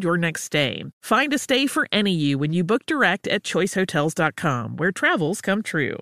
your 0.00 0.16
next 0.16 0.44
stay. 0.44 0.84
Find 1.02 1.32
a 1.32 1.38
stay 1.38 1.66
for 1.66 1.86
any 1.92 2.12
you 2.12 2.38
when 2.38 2.52
you 2.52 2.64
book 2.64 2.86
direct 2.86 3.26
at 3.26 3.42
choicehotels.com, 3.42 4.76
where 4.76 4.92
travels 4.92 5.40
come 5.40 5.62
true. 5.62 5.96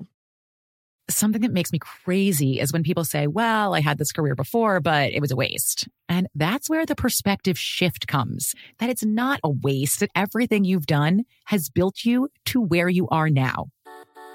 Something 1.08 1.42
that 1.42 1.52
makes 1.52 1.72
me 1.72 1.78
crazy 1.80 2.60
is 2.60 2.72
when 2.72 2.84
people 2.84 3.04
say, 3.04 3.26
Well, 3.26 3.74
I 3.74 3.80
had 3.80 3.98
this 3.98 4.12
career 4.12 4.36
before, 4.36 4.80
but 4.80 5.12
it 5.12 5.20
was 5.20 5.32
a 5.32 5.36
waste. 5.36 5.88
And 6.08 6.28
that's 6.34 6.70
where 6.70 6.86
the 6.86 6.94
perspective 6.94 7.58
shift 7.58 8.06
comes 8.06 8.54
that 8.78 8.90
it's 8.90 9.04
not 9.04 9.40
a 9.42 9.50
waste, 9.50 10.00
that 10.00 10.10
everything 10.14 10.64
you've 10.64 10.86
done 10.86 11.24
has 11.46 11.68
built 11.68 12.04
you 12.04 12.28
to 12.46 12.60
where 12.60 12.88
you 12.88 13.08
are 13.08 13.28
now. 13.28 13.66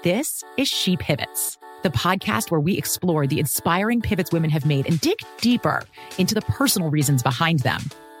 This 0.02 0.44
is 0.58 0.68
She 0.68 0.96
Pivots 0.96 1.58
the 1.86 1.90
podcast 1.90 2.50
where 2.50 2.60
we 2.60 2.76
explore 2.76 3.28
the 3.28 3.38
inspiring 3.38 4.00
pivots 4.00 4.32
women 4.32 4.50
have 4.50 4.66
made 4.66 4.86
and 4.88 5.00
dig 5.00 5.18
deeper 5.40 5.84
into 6.18 6.34
the 6.34 6.40
personal 6.42 6.90
reasons 6.90 7.22
behind 7.22 7.60
them. 7.60 7.80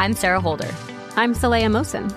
I'm 0.00 0.14
Sarah 0.14 0.40
Holder. 0.40 0.74
I'm 1.16 1.34
Saleha 1.34 1.66
Mohsin. 1.66 2.10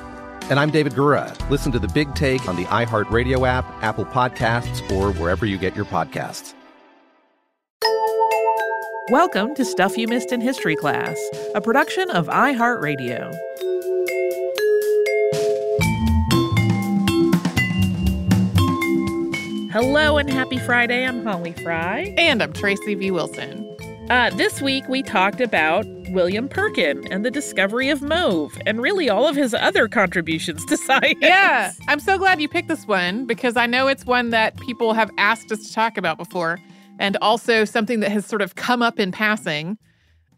And 0.50 0.58
I'm 0.58 0.70
David 0.70 0.94
Gura. 0.94 1.38
Listen 1.50 1.70
to 1.73 1.80
the 1.80 1.89
big 1.89 2.16
take 2.16 2.48
on 2.48 2.56
the 2.56 2.64
iHeartRadio 2.67 3.45
app, 3.45 3.66
Apple 3.84 4.06
Podcasts, 4.06 4.89
or 4.89 5.12
wherever 5.20 5.45
you 5.45 5.58
get 5.58 5.76
your 5.76 5.84
podcasts. 5.84 6.54
Welcome 9.10 9.54
to 9.55 9.66
Stuff 9.66 9.98
You 9.98 10.08
Missed 10.08 10.32
in 10.32 10.39
History 10.39 10.77
class, 10.77 11.20
a 11.55 11.60
production 11.60 12.10
of 12.11 12.27
iHeartRadio. 12.27 13.36
Hello 19.73 20.17
and 20.17 20.30
happy 20.30 20.58
Friday. 20.60 21.05
I'm 21.05 21.22
Holly 21.26 21.52
Fry. 21.52 22.16
And 22.17 22.42
I'm 22.42 22.54
Tracy 22.54 22.95
V. 22.95 23.11
Wilson. 23.11 23.76
Uh, 24.10 24.30
this 24.30 24.61
week 24.61 24.88
we 24.88 25.04
talked 25.04 25.42
about 25.42 25.86
William 26.13 26.47
Perkin 26.47 27.11
and 27.11 27.25
the 27.25 27.31
discovery 27.31 27.89
of 27.89 28.01
mauve 28.01 28.55
and 28.67 28.81
really 28.81 29.09
all 29.09 29.27
of 29.27 29.35
his 29.35 29.53
other 29.53 29.87
contributions 29.87 30.63
to 30.65 30.77
science. 30.85 31.17
Yeah, 31.19 31.71
I'm 31.87 31.99
so 31.99 32.17
glad 32.17 32.39
you 32.39 32.47
picked 32.47 32.67
this 32.67 32.85
one 32.85 33.25
because 33.25 33.57
I 33.57 33.65
know 33.65 33.87
it's 33.87 34.05
one 34.05 34.29
that 34.29 34.55
people 34.57 34.93
have 34.93 35.09
asked 35.17 35.51
us 35.51 35.67
to 35.67 35.73
talk 35.73 35.97
about 35.97 36.17
before 36.17 36.59
and 36.99 37.17
also 37.21 37.65
something 37.65 37.99
that 38.01 38.11
has 38.11 38.25
sort 38.25 38.43
of 38.43 38.55
come 38.55 38.83
up 38.83 38.99
in 38.99 39.11
passing 39.11 39.77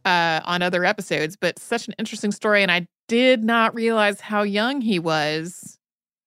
uh, 0.05 0.39
on 0.45 0.61
other 0.61 0.85
episodes, 0.85 1.35
but 1.35 1.59
such 1.59 1.87
an 1.87 1.93
interesting 1.99 2.31
story. 2.31 2.61
And 2.61 2.71
I 2.71 2.87
did 3.07 3.43
not 3.43 3.75
realize 3.75 4.21
how 4.21 4.43
young 4.43 4.79
he 4.81 4.97
was 4.97 5.77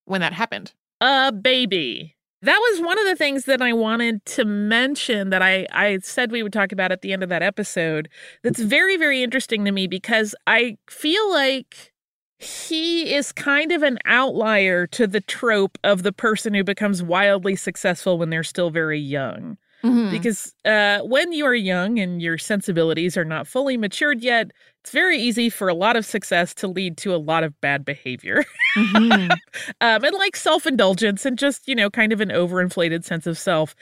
when 0.04 0.20
that 0.20 0.34
happened. 0.34 0.72
A 1.00 1.32
baby. 1.32 2.16
That 2.42 2.58
was 2.58 2.80
one 2.80 2.98
of 2.98 3.06
the 3.06 3.16
things 3.16 3.46
that 3.46 3.60
I 3.60 3.72
wanted 3.72 4.24
to 4.26 4.44
mention 4.44 5.30
that 5.30 5.42
I, 5.42 5.66
I 5.72 5.98
said 6.02 6.30
we 6.30 6.42
would 6.42 6.52
talk 6.52 6.70
about 6.70 6.92
at 6.92 7.02
the 7.02 7.12
end 7.12 7.22
of 7.24 7.28
that 7.30 7.42
episode. 7.42 8.08
That's 8.44 8.60
very, 8.60 8.96
very 8.96 9.22
interesting 9.22 9.64
to 9.64 9.72
me 9.72 9.88
because 9.88 10.36
I 10.46 10.76
feel 10.88 11.32
like 11.32 11.92
he 12.38 13.12
is 13.12 13.32
kind 13.32 13.72
of 13.72 13.82
an 13.82 13.98
outlier 14.04 14.86
to 14.86 15.08
the 15.08 15.20
trope 15.20 15.76
of 15.82 16.04
the 16.04 16.12
person 16.12 16.54
who 16.54 16.62
becomes 16.62 17.02
wildly 17.02 17.56
successful 17.56 18.18
when 18.18 18.30
they're 18.30 18.44
still 18.44 18.70
very 18.70 19.00
young. 19.00 19.58
Mm-hmm. 19.82 20.10
Because 20.10 20.54
uh, 20.64 21.00
when 21.00 21.32
you 21.32 21.44
are 21.46 21.54
young 21.54 21.98
and 21.98 22.20
your 22.20 22.38
sensibilities 22.38 23.16
are 23.16 23.24
not 23.24 23.46
fully 23.46 23.76
matured 23.76 24.22
yet, 24.22 24.50
it's 24.88 24.94
very 24.94 25.18
easy 25.18 25.50
for 25.50 25.68
a 25.68 25.74
lot 25.74 25.96
of 25.96 26.06
success 26.06 26.54
to 26.54 26.66
lead 26.66 26.96
to 26.96 27.14
a 27.14 27.18
lot 27.20 27.44
of 27.44 27.60
bad 27.60 27.84
behavior. 27.84 28.42
Mm-hmm. 28.74 29.30
um, 29.82 30.04
and 30.04 30.14
like 30.14 30.34
self 30.34 30.66
indulgence 30.66 31.26
and 31.26 31.36
just, 31.36 31.68
you 31.68 31.74
know, 31.74 31.90
kind 31.90 32.10
of 32.10 32.22
an 32.22 32.30
overinflated 32.30 33.04
sense 33.04 33.26
of 33.26 33.36
self. 33.36 33.76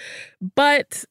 But 0.57 1.05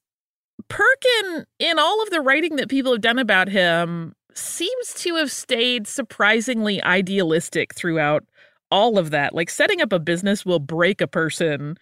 Perkin, 0.67 1.45
in 1.59 1.79
all 1.79 2.03
of 2.03 2.09
the 2.09 2.19
writing 2.19 2.57
that 2.57 2.67
people 2.67 2.91
have 2.91 2.99
done 2.99 3.19
about 3.19 3.47
him, 3.47 4.13
seems 4.33 4.93
to 4.95 5.15
have 5.15 5.31
stayed 5.31 5.87
surprisingly 5.87 6.83
idealistic 6.83 7.73
throughout 7.73 8.25
all 8.71 8.97
of 8.97 9.11
that. 9.11 9.33
Like 9.33 9.49
setting 9.49 9.81
up 9.81 9.93
a 9.93 9.99
business 9.99 10.45
will 10.45 10.59
break 10.59 10.99
a 10.99 11.07
person 11.07 11.77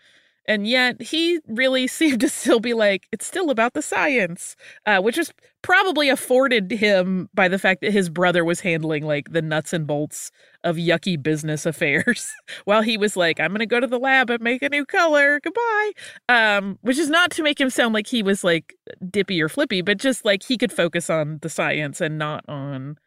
and 0.45 0.67
yet 0.67 1.01
he 1.01 1.39
really 1.47 1.87
seemed 1.99 2.21
to 2.21 2.29
still 2.29 2.59
be 2.59 2.73
like, 2.73 3.07
it's 3.11 3.25
still 3.25 3.49
about 3.49 3.73
the 3.73 3.81
science, 3.81 4.55
uh, 4.85 4.99
which 5.01 5.17
was 5.17 5.33
probably 5.61 6.09
afforded 6.09 6.69
him 6.69 7.29
by 7.33 7.47
the 7.47 7.57
fact 7.57 7.81
that 7.81 7.93
his 7.93 8.09
brother 8.09 8.43
was 8.43 8.59
handling 8.59 9.05
like 9.05 9.31
the 9.31 9.41
nuts 9.41 9.71
and 9.71 9.87
bolts 9.87 10.29
of 10.63 10.75
yucky 10.75 11.21
business 11.21 11.65
affairs 11.65 12.31
while 12.65 12.81
he 12.81 12.97
was 12.97 13.15
like, 13.15 13.39
I'm 13.39 13.49
going 13.49 13.59
to 13.59 13.65
go 13.65 13.79
to 13.79 13.87
the 13.87 13.99
lab 13.99 14.29
and 14.29 14.43
make 14.43 14.61
a 14.61 14.69
new 14.69 14.85
color. 14.85 15.39
Goodbye. 15.39 15.91
Um, 16.29 16.77
which 16.81 16.97
is 16.97 17.09
not 17.09 17.31
to 17.31 17.43
make 17.43 17.59
him 17.59 17.69
sound 17.69 17.93
like 17.93 18.07
he 18.07 18.23
was 18.23 18.43
like 18.43 18.75
dippy 19.09 19.41
or 19.41 19.49
flippy, 19.49 19.81
but 19.81 19.97
just 19.97 20.25
like 20.25 20.43
he 20.43 20.57
could 20.57 20.73
focus 20.73 21.09
on 21.09 21.39
the 21.41 21.49
science 21.49 22.01
and 22.01 22.17
not 22.17 22.43
on 22.47 22.97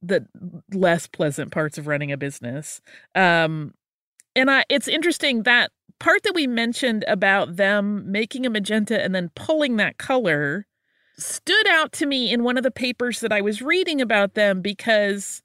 the 0.00 0.24
less 0.72 1.08
pleasant 1.08 1.50
parts 1.50 1.76
of 1.76 1.88
running 1.88 2.12
a 2.12 2.16
business. 2.16 2.80
Um, 3.16 3.74
and 4.36 4.50
I, 4.50 4.64
it's 4.68 4.86
interesting 4.86 5.42
that 5.42 5.72
part 5.98 6.22
that 6.22 6.34
we 6.34 6.46
mentioned 6.46 7.04
about 7.08 7.56
them 7.56 8.10
making 8.10 8.46
a 8.46 8.50
magenta 8.50 9.02
and 9.02 9.14
then 9.14 9.30
pulling 9.34 9.76
that 9.76 9.98
color 9.98 10.66
stood 11.18 11.66
out 11.68 11.92
to 11.92 12.06
me 12.06 12.32
in 12.32 12.44
one 12.44 12.56
of 12.56 12.62
the 12.62 12.70
papers 12.70 13.20
that 13.20 13.32
I 13.32 13.40
was 13.40 13.60
reading 13.60 14.00
about 14.00 14.34
them 14.34 14.60
because 14.60 15.42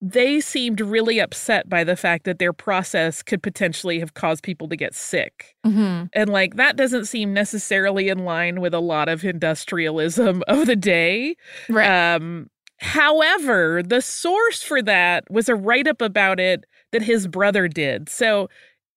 they 0.00 0.40
seemed 0.40 0.80
really 0.80 1.18
upset 1.18 1.68
by 1.68 1.82
the 1.82 1.96
fact 1.96 2.24
that 2.24 2.38
their 2.38 2.52
process 2.52 3.22
could 3.22 3.42
potentially 3.42 3.98
have 3.98 4.14
caused 4.14 4.42
people 4.42 4.68
to 4.68 4.76
get 4.76 4.94
sick. 4.94 5.56
Mm-hmm. 5.66 6.04
And 6.12 6.30
like 6.30 6.56
that 6.56 6.76
doesn't 6.76 7.06
seem 7.06 7.32
necessarily 7.32 8.08
in 8.08 8.24
line 8.24 8.60
with 8.60 8.74
a 8.74 8.80
lot 8.80 9.08
of 9.08 9.24
industrialism 9.24 10.42
of 10.48 10.66
the 10.66 10.76
day. 10.76 11.36
Right. 11.68 12.14
Um, 12.14 12.50
however, 12.78 13.82
the 13.82 14.02
source 14.02 14.62
for 14.62 14.82
that 14.82 15.24
was 15.30 15.48
a 15.48 15.54
write 15.54 15.88
up 15.88 16.02
about 16.02 16.38
it 16.38 16.64
that 16.92 17.02
his 17.02 17.26
brother 17.26 17.66
did. 17.66 18.08
So 18.08 18.48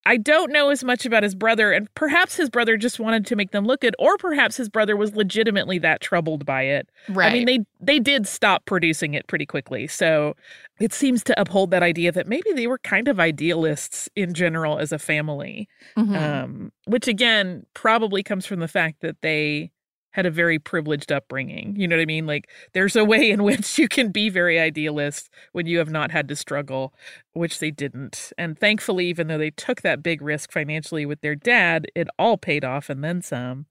I 0.06 0.18
don't 0.18 0.52
know 0.52 0.70
as 0.70 0.84
much 0.84 1.06
about 1.06 1.24
his 1.24 1.36
brother, 1.36 1.72
and 1.72 1.94
perhaps 1.94 2.36
his 2.36 2.50
brother 2.50 2.78
just 2.78 3.00
wanted 3.00 3.26
to 3.28 3.36
make 3.36 3.52
them 3.52 3.66
look 3.66 3.82
good, 3.82 3.96
or 4.00 4.18
perhaps 4.18 4.56
his 4.58 4.70
brother 4.70 4.96
was 4.96 5.16
legitimately 5.16 5.78
that 5.80 6.02
troubled 6.02 6.46
by 6.46 6.64
it. 6.64 6.90
Right. 7.10 7.30
I 7.30 7.34
mean, 7.34 7.46
they 7.46 7.60
they 7.80 8.00
did 8.00 8.28
stop 8.28 8.66
producing 8.66 9.14
it 9.14 9.28
pretty 9.28 9.46
quickly, 9.46 9.88
so 9.88 10.36
it 10.80 10.94
seems 10.94 11.24
to 11.26 11.40
uphold 11.40 11.72
that 11.72 11.84
idea 11.84 12.12
that 12.14 12.28
maybe 12.28 12.52
they 12.54 12.68
were 12.68 12.80
kind 12.80 13.08
of 13.08 13.20
idealists 13.20 14.10
in 14.16 14.34
general 14.34 14.80
as 14.80 14.92
a 14.92 15.00
family, 15.00 15.68
mm-hmm. 15.98 16.16
um, 16.16 16.72
which 16.86 17.08
again 17.08 17.66
probably 17.74 18.24
comes 18.24 18.46
from 18.46 18.60
the 18.60 18.68
fact 18.68 19.02
that 19.02 19.18
they 19.22 19.72
had 20.12 20.26
a 20.26 20.32
very 20.32 20.60
privileged 20.60 21.12
upbringing. 21.12 21.76
You 21.76 21.88
know 21.88 21.96
what 21.96 22.02
I 22.02 22.06
mean? 22.06 22.26
Like 22.26 22.50
there's 22.74 22.96
a 22.96 23.06
way 23.06 23.30
in 23.30 23.44
which 23.44 23.78
you 23.78 23.88
can 23.88 24.12
be 24.12 24.30
very 24.30 24.60
idealist 24.60 25.30
when 25.52 25.66
you 25.68 25.78
have 25.78 25.90
not 25.90 26.12
had 26.12 26.28
to 26.30 26.36
struggle, 26.36 26.94
which 27.34 27.60
they 27.60 27.72
didn't. 27.72 28.32
And 28.38 28.58
thankfully, 28.58 29.06
even 29.08 29.28
though 29.28 29.38
they 29.38 29.52
took 29.52 29.82
that 29.82 30.04
big 30.04 30.22
risk 30.22 30.52
financially 30.52 31.06
with 31.06 31.22
their 31.22 31.36
dad, 31.36 31.88
it 31.96 32.08
all 32.18 32.38
paid 32.38 32.64
off 32.64 32.90
and 32.90 33.04
then 33.04 33.22
some. 33.22 33.68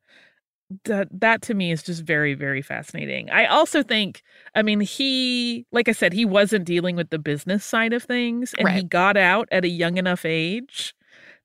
That 0.84 1.08
that 1.18 1.40
to 1.42 1.54
me 1.54 1.72
is 1.72 1.82
just 1.82 2.02
very 2.02 2.34
very 2.34 2.60
fascinating. 2.60 3.30
I 3.30 3.46
also 3.46 3.82
think 3.82 4.22
I 4.54 4.60
mean 4.60 4.80
he 4.80 5.64
like 5.72 5.88
I 5.88 5.92
said 5.92 6.12
he 6.12 6.26
wasn't 6.26 6.66
dealing 6.66 6.94
with 6.94 7.08
the 7.08 7.18
business 7.18 7.64
side 7.64 7.94
of 7.94 8.02
things 8.02 8.54
and 8.58 8.68
he 8.68 8.82
got 8.82 9.16
out 9.16 9.48
at 9.50 9.64
a 9.64 9.68
young 9.68 9.96
enough 9.96 10.26
age 10.26 10.94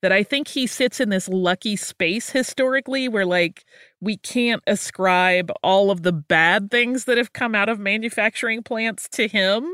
that 0.03 0.11
I 0.11 0.21
think 0.21 0.49
he 0.49 0.67
sits 0.67 0.99
in 0.99 1.07
this 1.07 1.29
lucky 1.29 1.77
space 1.77 2.29
historically 2.29 3.07
where 3.07 3.25
like 3.25 3.63
we 4.01 4.17
can't 4.17 4.61
ascribe 4.67 5.49
all 5.63 5.91
of 5.91 6.03
the 6.03 6.11
bad 6.11 6.69
things 6.69 7.05
that 7.05 7.17
have 7.17 7.31
come 7.31 7.55
out 7.55 7.69
of 7.69 7.79
manufacturing 7.79 8.63
plants 8.63 9.07
to 9.13 9.29
him 9.29 9.65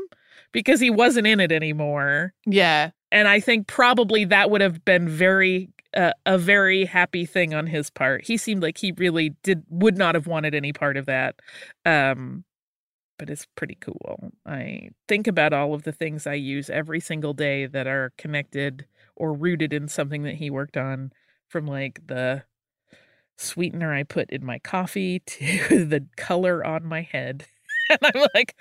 because 0.52 0.78
he 0.78 0.88
wasn't 0.88 1.26
in 1.26 1.40
it 1.40 1.50
anymore. 1.50 2.32
Yeah. 2.46 2.90
And 3.10 3.26
I 3.26 3.40
think 3.40 3.66
probably 3.66 4.24
that 4.26 4.52
would 4.52 4.60
have 4.60 4.84
been 4.84 5.08
very 5.08 5.68
uh, 5.96 6.12
a 6.24 6.38
very 6.38 6.84
happy 6.84 7.26
thing 7.26 7.52
on 7.52 7.66
his 7.66 7.90
part. 7.90 8.24
He 8.24 8.36
seemed 8.36 8.62
like 8.62 8.78
he 8.78 8.92
really 8.92 9.30
did 9.42 9.64
would 9.68 9.98
not 9.98 10.14
have 10.14 10.28
wanted 10.28 10.54
any 10.54 10.72
part 10.72 10.96
of 10.96 11.06
that. 11.06 11.34
Um 11.84 12.44
but 13.18 13.28
it's 13.28 13.48
pretty 13.56 13.78
cool. 13.80 14.30
I 14.46 14.90
think 15.08 15.26
about 15.26 15.52
all 15.52 15.74
of 15.74 15.82
the 15.82 15.92
things 15.92 16.24
I 16.24 16.34
use 16.34 16.70
every 16.70 17.00
single 17.00 17.34
day 17.34 17.66
that 17.66 17.88
are 17.88 18.12
connected 18.16 18.86
or 19.20 19.34
rooted 19.34 19.72
in 19.72 19.86
something 19.86 20.22
that 20.22 20.36
he 20.36 20.48
worked 20.50 20.78
on 20.78 21.12
from 21.46 21.66
like 21.66 22.00
the 22.06 22.42
sweetener 23.36 23.92
I 23.92 24.02
put 24.02 24.30
in 24.30 24.44
my 24.44 24.58
coffee 24.58 25.18
to 25.26 25.84
the 25.84 26.06
color 26.16 26.64
on 26.64 26.84
my 26.84 27.02
head. 27.02 27.46
And 27.90 27.98
I'm 28.14 28.24
like, 28.36 28.54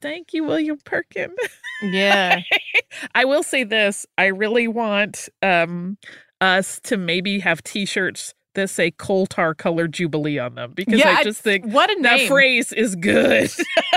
thank 0.00 0.32
you, 0.32 0.42
William 0.44 0.78
Perkin. 0.86 1.36
Yeah. 1.82 2.40
I 3.14 3.26
will 3.26 3.42
say 3.42 3.62
this. 3.62 4.06
I 4.16 4.26
really 4.28 4.68
want 4.68 5.28
um 5.42 5.98
us 6.40 6.80
to 6.84 6.96
maybe 6.96 7.40
have 7.40 7.62
t-shirts 7.62 8.32
that 8.54 8.70
say 8.70 8.90
coal 8.90 9.26
tar 9.26 9.54
color 9.54 9.86
jubilee 9.86 10.38
on 10.38 10.54
them 10.54 10.72
because 10.74 10.98
yeah, 10.98 11.16
I 11.18 11.24
just 11.24 11.42
think 11.42 11.66
what 11.66 11.90
a 11.90 12.00
that 12.00 12.16
name. 12.16 12.28
phrase 12.28 12.72
is 12.72 12.96
good. 12.96 13.50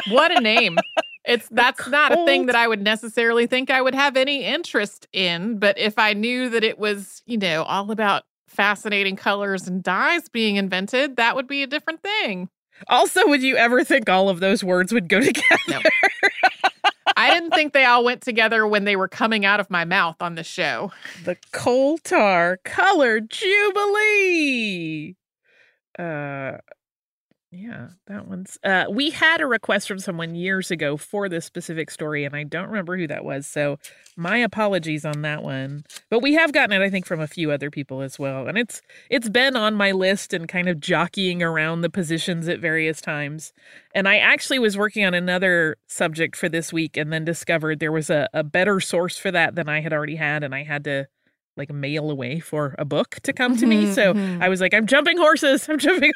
what 0.09 0.37
a 0.37 0.41
name. 0.41 0.77
It's 1.27 1.47
that's 1.51 1.87
not 1.89 2.11
a 2.13 2.25
thing 2.25 2.45
that 2.45 2.55
I 2.55 2.67
would 2.67 2.81
necessarily 2.81 3.45
think 3.47 3.69
I 3.69 3.81
would 3.81 3.93
have 3.93 4.15
any 4.17 4.45
interest 4.45 5.07
in, 5.11 5.59
but 5.59 5.77
if 5.77 5.99
I 5.99 6.13
knew 6.13 6.49
that 6.49 6.63
it 6.63 6.79
was, 6.79 7.21
you 7.25 7.37
know, 7.37 7.63
all 7.63 7.91
about 7.91 8.23
fascinating 8.47 9.17
colors 9.17 9.67
and 9.67 9.83
dyes 9.83 10.29
being 10.29 10.55
invented, 10.55 11.17
that 11.17 11.35
would 11.35 11.47
be 11.47 11.63
a 11.63 11.67
different 11.67 12.01
thing. 12.01 12.49
also, 12.87 13.27
would 13.27 13.43
you 13.43 13.57
ever 13.57 13.83
think 13.83 14.07
all 14.09 14.29
of 14.29 14.39
those 14.39 14.63
words 14.63 14.93
would 14.93 15.09
go 15.09 15.19
together? 15.31 15.43
No. 15.67 15.81
I 17.17 17.33
didn't 17.33 17.51
think 17.51 17.73
they 17.73 17.83
all 17.85 18.03
went 18.03 18.21
together 18.21 18.67
when 18.67 18.83
they 18.85 18.95
were 18.95 19.07
coming 19.07 19.43
out 19.43 19.59
of 19.59 19.69
my 19.69 19.83
mouth 19.85 20.17
on 20.21 20.35
the 20.35 20.43
show. 20.43 20.91
the 21.25 21.35
coal 21.51 21.97
tar 21.97 22.57
color 22.63 23.19
jubilee. 23.19 25.15
Uh 25.99 26.57
yeah, 27.49 27.87
that 28.07 28.27
one's 28.27 28.57
uh 28.65 28.85
we 28.89 29.09
had 29.09 29.39
a 29.39 29.45
request 29.47 29.87
from 29.87 29.99
someone 29.99 30.35
years 30.35 30.69
ago 30.69 30.97
for 30.97 31.29
this 31.29 31.45
specific 31.45 31.89
story 31.89 32.25
and 32.25 32.35
I 32.35 32.43
don't 32.43 32.67
remember 32.67 32.97
who 32.97 33.07
that 33.07 33.23
was. 33.23 33.47
So 33.47 33.77
my 34.17 34.37
apologies 34.37 35.05
on 35.05 35.21
that 35.21 35.43
one. 35.43 35.83
But 36.09 36.19
we 36.19 36.33
have 36.33 36.51
gotten 36.51 36.73
it 36.79 36.85
I 36.85 36.89
think 36.89 37.05
from 37.05 37.21
a 37.21 37.27
few 37.27 37.49
other 37.51 37.71
people 37.71 38.01
as 38.01 38.19
well. 38.19 38.47
And 38.47 38.57
it's 38.57 38.81
it's 39.09 39.29
been 39.29 39.55
on 39.55 39.75
my 39.75 39.93
list 39.93 40.33
and 40.33 40.45
kind 40.49 40.67
of 40.67 40.81
jockeying 40.81 41.41
around 41.41 41.81
the 41.81 41.89
positions 41.89 42.49
at 42.49 42.59
various 42.59 42.99
times. 42.99 43.53
And 43.95 44.09
I 44.09 44.17
actually 44.17 44.59
was 44.59 44.77
working 44.77 45.05
on 45.05 45.13
another 45.13 45.77
subject 45.87 46.35
for 46.35 46.49
this 46.49 46.73
week 46.73 46.97
and 46.97 47.13
then 47.13 47.23
discovered 47.23 47.79
there 47.79 47.93
was 47.93 48.09
a, 48.09 48.27
a 48.33 48.43
better 48.43 48.81
source 48.81 49.17
for 49.17 49.31
that 49.31 49.55
than 49.55 49.69
I 49.69 49.79
had 49.79 49.93
already 49.93 50.17
had 50.17 50.43
and 50.43 50.53
I 50.53 50.63
had 50.63 50.83
to 50.83 51.07
like 51.55 51.71
mail 51.71 52.11
away 52.11 52.39
for 52.39 52.75
a 52.77 52.85
book 52.85 53.15
to 53.23 53.33
come 53.33 53.55
to 53.57 53.65
me. 53.65 53.85
Mhm, 53.85 53.87
So 53.87 54.13
mhm. 54.13 54.41
I 54.41 54.49
was 54.49 54.61
like, 54.61 54.73
I'm 54.73 54.85
jumping 54.85 55.17
horses. 55.17 55.67
I'm 55.69 55.79
jumping 55.79 56.11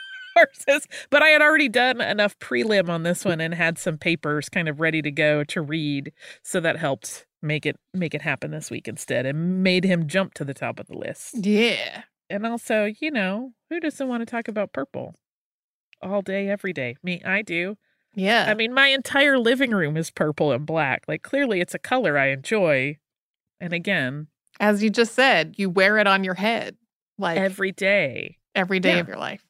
But 1.10 1.22
I 1.24 1.30
had 1.30 1.42
already 1.42 1.70
done 1.70 2.02
enough 2.02 2.38
prelim 2.40 2.90
on 2.90 3.04
this 3.04 3.26
one 3.26 3.42
and 3.42 3.54
had 3.54 3.78
some 3.78 3.98
papers 3.98 4.50
kind 4.50 4.70
of 4.70 4.80
ready 4.80 5.02
to 5.02 5.12
go 5.12 5.44
to 5.46 5.62
read. 5.62 6.12
So 6.44 6.60
that 6.60 6.78
helped 6.78 7.26
make 7.42 7.66
it 7.66 7.78
make 7.94 8.14
it 8.14 8.22
happen 8.22 8.52
this 8.52 8.70
week 8.70 8.88
instead 8.88 9.26
and 9.26 9.64
made 9.64 9.84
him 9.84 10.08
jump 10.08 10.34
to 10.36 10.46
the 10.46 10.54
top 10.54 10.80
of 10.80 10.88
the 10.88 10.98
list. 10.98 11.46
Yeah. 11.46 12.04
And 12.30 12.46
also, 12.46 12.94
you 13.00 13.12
know, 13.12 13.52
who 13.70 13.80
doesn't 13.80 14.08
want 14.08 14.22
to 14.22 14.26
talk 14.26 14.48
about 14.48 14.74
purple? 14.74 15.16
All 16.02 16.22
day, 16.22 16.50
every 16.50 16.74
day. 16.74 16.96
Me, 17.04 17.22
I 17.24 17.42
do. 17.42 17.78
Yeah. 18.16 18.46
I 18.48 18.54
mean, 18.54 18.74
my 18.74 18.88
entire 18.88 19.38
living 19.38 19.72
room 19.72 19.98
is 19.98 20.10
purple 20.10 20.52
and 20.52 20.66
black. 20.66 21.04
Like, 21.08 21.22
clearly, 21.24 21.62
it's 21.62 21.76
a 21.76 21.80
color 21.80 22.18
I 22.18 22.28
enjoy. 22.30 22.98
And 23.60 23.74
again, 23.74 24.28
as 24.60 24.82
you 24.82 24.90
just 24.90 25.14
said, 25.14 25.56
you 25.58 25.70
wear 25.70 25.98
it 25.98 26.08
on 26.08 26.24
your 26.24 26.34
head 26.34 26.78
like 27.18 27.38
every 27.38 27.72
day. 27.72 28.38
every 28.56 28.80
day 28.80 28.96
yeah. 28.96 29.00
of 29.00 29.08
your 29.08 29.18
life. 29.18 29.46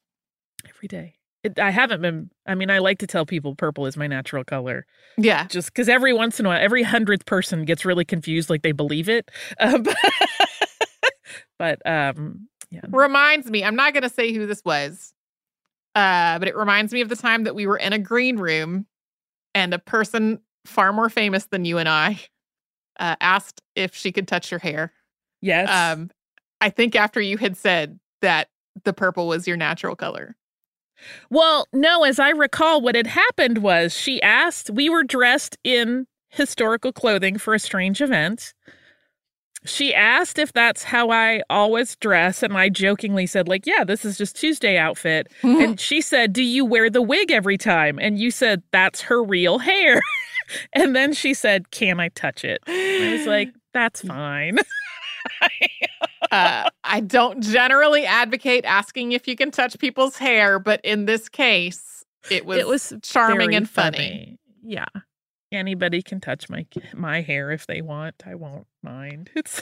Every 0.82 0.88
day. 0.88 1.14
It, 1.42 1.58
I 1.58 1.70
haven't 1.70 2.02
been. 2.02 2.30
I 2.46 2.54
mean, 2.54 2.70
I 2.70 2.78
like 2.78 2.98
to 2.98 3.06
tell 3.06 3.26
people 3.26 3.54
purple 3.56 3.86
is 3.86 3.96
my 3.96 4.06
natural 4.06 4.44
color, 4.44 4.86
Yeah. 5.16 5.46
just 5.48 5.72
because 5.72 5.88
every 5.88 6.12
once 6.12 6.38
in 6.38 6.46
a 6.46 6.50
while, 6.50 6.60
every 6.62 6.84
hundredth 6.84 7.26
person 7.26 7.64
gets 7.64 7.84
really 7.84 8.04
confused, 8.04 8.48
like 8.48 8.62
they 8.62 8.72
believe 8.72 9.08
it. 9.08 9.30
Uh, 9.58 9.78
but, 9.78 9.96
but 11.58 11.86
um, 11.86 12.48
yeah, 12.70 12.80
reminds 12.90 13.50
me 13.50 13.62
i'm 13.64 13.76
not 13.76 13.92
going 13.92 14.02
to 14.02 14.08
say 14.08 14.32
who 14.32 14.46
this 14.46 14.62
was 14.64 15.12
uh 15.94 16.38
but 16.38 16.48
it 16.48 16.56
reminds 16.56 16.92
me 16.92 17.00
of 17.02 17.08
the 17.08 17.16
time 17.16 17.44
that 17.44 17.54
we 17.54 17.66
were 17.66 17.76
in 17.76 17.92
a 17.92 17.98
green 17.98 18.38
room 18.38 18.86
and 19.54 19.74
a 19.74 19.78
person 19.78 20.40
far 20.64 20.92
more 20.92 21.10
famous 21.10 21.46
than 21.46 21.64
you 21.64 21.76
and 21.78 21.88
i 21.88 22.18
uh, 22.98 23.14
asked 23.20 23.60
if 23.76 23.94
she 23.94 24.10
could 24.10 24.26
touch 24.26 24.50
your 24.50 24.58
hair 24.60 24.92
yes, 25.42 25.68
um 25.68 26.10
i 26.60 26.70
think 26.70 26.96
after 26.96 27.20
you 27.20 27.36
had 27.36 27.56
said 27.56 27.98
that 28.22 28.48
the 28.84 28.92
purple 28.92 29.28
was 29.28 29.46
your 29.46 29.56
natural 29.56 29.94
color 29.94 30.34
Well, 31.30 31.66
no, 31.72 32.04
as 32.04 32.18
I 32.18 32.30
recall, 32.30 32.80
what 32.80 32.94
had 32.94 33.06
happened 33.06 33.58
was 33.58 33.96
she 33.96 34.20
asked, 34.22 34.70
we 34.70 34.88
were 34.88 35.02
dressed 35.02 35.56
in 35.64 36.06
historical 36.28 36.92
clothing 36.92 37.38
for 37.38 37.54
a 37.54 37.58
strange 37.58 38.00
event. 38.00 38.54
She 39.64 39.94
asked 39.94 40.38
if 40.38 40.52
that's 40.52 40.82
how 40.82 41.10
I 41.10 41.42
always 41.48 41.94
dress, 41.96 42.42
and 42.42 42.56
I 42.56 42.68
jokingly 42.68 43.26
said, 43.26 43.46
like, 43.46 43.64
yeah, 43.64 43.84
this 43.84 44.04
is 44.04 44.18
just 44.18 44.34
Tuesday 44.34 44.76
outfit. 44.76 45.28
And 45.44 45.78
she 45.78 46.00
said, 46.00 46.32
Do 46.32 46.42
you 46.42 46.64
wear 46.64 46.90
the 46.90 47.02
wig 47.02 47.30
every 47.30 47.58
time? 47.58 47.98
And 48.00 48.18
you 48.18 48.30
said, 48.32 48.62
That's 48.72 49.02
her 49.02 49.22
real 49.22 49.60
hair. 49.60 50.00
and 50.72 50.96
then 50.96 51.12
she 51.12 51.32
said, 51.32 51.70
Can 51.70 52.00
I 52.00 52.08
touch 52.08 52.44
it? 52.44 52.60
And 52.66 53.04
I 53.04 53.12
was 53.18 53.26
like, 53.26 53.54
That's 53.72 54.00
fine. 54.06 54.58
uh, 56.30 56.68
I 56.84 57.00
don't 57.00 57.42
generally 57.42 58.04
advocate 58.06 58.64
asking 58.64 59.12
if 59.12 59.26
you 59.28 59.36
can 59.36 59.50
touch 59.50 59.78
people's 59.78 60.16
hair, 60.16 60.58
but 60.58 60.80
in 60.84 61.04
this 61.06 61.28
case, 61.28 62.04
it 62.30 62.46
was, 62.46 62.58
it 62.58 62.66
was 62.66 62.92
charming 63.02 63.54
and 63.54 63.68
funny. 63.68 64.38
Yeah. 64.62 64.86
Anybody 65.50 66.00
can 66.02 66.20
touch 66.20 66.48
my 66.48 66.64
my 66.94 67.20
hair 67.20 67.50
if 67.50 67.66
they 67.66 67.82
want. 67.82 68.22
I 68.26 68.34
won't 68.36 68.66
mind. 68.82 69.30
It's 69.36 69.60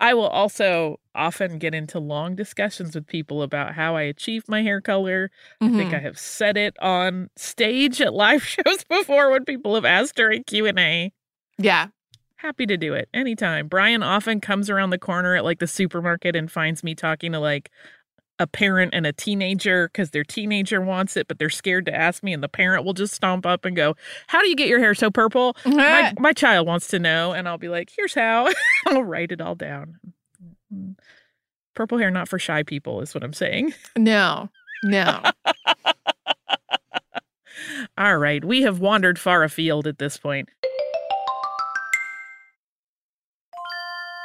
I 0.00 0.12
will 0.14 0.26
also 0.28 0.98
often 1.14 1.58
get 1.58 1.74
into 1.74 1.98
long 1.98 2.34
discussions 2.34 2.94
with 2.94 3.06
people 3.06 3.42
about 3.42 3.74
how 3.74 3.96
I 3.96 4.02
achieved 4.02 4.48
my 4.48 4.62
hair 4.62 4.80
color. 4.80 5.30
I 5.60 5.68
think 5.68 5.92
Mhm. 5.92 5.94
I 5.94 5.98
have 6.00 6.18
said 6.18 6.56
it 6.56 6.76
on 6.80 7.30
stage 7.36 8.00
at 8.00 8.12
live 8.12 8.42
shows 8.46 8.84
before 8.84 9.30
when 9.30 9.44
people 9.44 9.74
have 9.74 9.84
asked 9.84 10.16
during 10.16 10.42
Q&A. 10.44 11.12
yeah. 11.58 11.86
Happy 12.42 12.66
to 12.66 12.76
do 12.76 12.92
it 12.92 13.08
anytime. 13.14 13.68
Brian 13.68 14.02
often 14.02 14.40
comes 14.40 14.68
around 14.68 14.90
the 14.90 14.98
corner 14.98 15.36
at 15.36 15.44
like 15.44 15.60
the 15.60 15.66
supermarket 15.68 16.34
and 16.34 16.50
finds 16.50 16.82
me 16.82 16.92
talking 16.92 17.30
to 17.30 17.38
like 17.38 17.70
a 18.40 18.48
parent 18.48 18.92
and 18.92 19.06
a 19.06 19.12
teenager 19.12 19.86
because 19.86 20.10
their 20.10 20.24
teenager 20.24 20.80
wants 20.80 21.16
it, 21.16 21.28
but 21.28 21.38
they're 21.38 21.48
scared 21.48 21.86
to 21.86 21.94
ask 21.94 22.24
me. 22.24 22.32
And 22.32 22.42
the 22.42 22.48
parent 22.48 22.84
will 22.84 22.94
just 22.94 23.14
stomp 23.14 23.46
up 23.46 23.64
and 23.64 23.76
go, 23.76 23.94
How 24.26 24.40
do 24.40 24.48
you 24.48 24.56
get 24.56 24.66
your 24.66 24.80
hair 24.80 24.92
so 24.92 25.08
purple? 25.08 25.56
My, 25.64 26.12
my 26.18 26.32
child 26.32 26.66
wants 26.66 26.88
to 26.88 26.98
know. 26.98 27.30
And 27.30 27.48
I'll 27.48 27.58
be 27.58 27.68
like, 27.68 27.92
Here's 27.96 28.14
how. 28.14 28.48
I'll 28.88 29.04
write 29.04 29.30
it 29.30 29.40
all 29.40 29.54
down. 29.54 30.00
Mm-hmm. 30.74 30.92
Purple 31.74 31.98
hair, 31.98 32.10
not 32.10 32.26
for 32.26 32.40
shy 32.40 32.64
people, 32.64 33.02
is 33.02 33.14
what 33.14 33.22
I'm 33.22 33.32
saying. 33.32 33.72
No, 33.96 34.50
no. 34.82 35.22
All 37.98 38.16
right. 38.16 38.44
We 38.44 38.62
have 38.62 38.80
wandered 38.80 39.18
far 39.18 39.42
afield 39.44 39.86
at 39.86 39.98
this 39.98 40.16
point. 40.16 40.48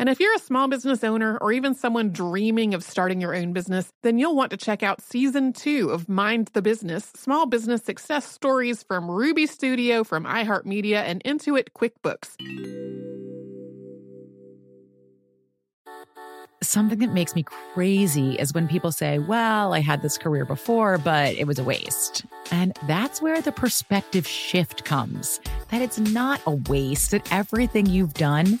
And 0.00 0.08
if 0.08 0.20
you're 0.20 0.34
a 0.34 0.38
small 0.38 0.68
business 0.68 1.02
owner 1.02 1.38
or 1.38 1.50
even 1.50 1.74
someone 1.74 2.12
dreaming 2.12 2.72
of 2.72 2.84
starting 2.84 3.20
your 3.20 3.34
own 3.34 3.52
business, 3.52 3.88
then 4.04 4.16
you'll 4.16 4.36
want 4.36 4.52
to 4.52 4.56
check 4.56 4.84
out 4.84 5.02
season 5.02 5.52
two 5.52 5.90
of 5.90 6.08
Mind 6.08 6.50
the 6.52 6.62
Business 6.62 7.10
Small 7.16 7.46
Business 7.46 7.82
Success 7.82 8.24
Stories 8.24 8.84
from 8.84 9.10
Ruby 9.10 9.46
Studio, 9.46 10.04
from 10.04 10.24
iHeartMedia, 10.24 11.02
and 11.02 11.22
Intuit 11.24 11.70
QuickBooks. 11.76 12.36
Something 16.62 16.98
that 16.98 17.12
makes 17.12 17.34
me 17.34 17.42
crazy 17.42 18.34
is 18.34 18.52
when 18.52 18.68
people 18.68 18.92
say, 18.92 19.18
Well, 19.18 19.74
I 19.74 19.80
had 19.80 20.02
this 20.02 20.18
career 20.18 20.44
before, 20.44 20.98
but 20.98 21.34
it 21.34 21.46
was 21.46 21.58
a 21.58 21.64
waste. 21.64 22.24
And 22.52 22.76
that's 22.86 23.20
where 23.20 23.40
the 23.40 23.52
perspective 23.52 24.26
shift 24.26 24.84
comes 24.84 25.40
that 25.70 25.82
it's 25.82 25.98
not 25.98 26.40
a 26.46 26.52
waste, 26.52 27.10
that 27.10 27.30
everything 27.32 27.86
you've 27.86 28.14
done 28.14 28.60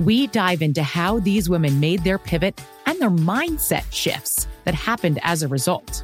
We 0.00 0.28
dive 0.28 0.62
into 0.62 0.82
how 0.82 1.20
these 1.20 1.50
women 1.50 1.78
made 1.78 2.04
their 2.04 2.16
pivot 2.16 2.58
and 2.86 2.98
their 2.98 3.10
mindset 3.10 3.84
shifts 3.92 4.46
that 4.64 4.74
happened 4.74 5.18
as 5.22 5.42
a 5.42 5.48
result. 5.48 6.02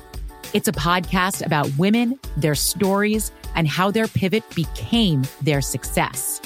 It's 0.52 0.68
a 0.68 0.72
podcast 0.72 1.44
about 1.44 1.70
women, 1.78 2.18
their 2.36 2.54
stories, 2.54 3.32
and 3.54 3.66
how 3.66 3.90
their 3.90 4.06
pivot 4.06 4.44
became 4.54 5.22
their 5.40 5.62
success. 5.62 6.42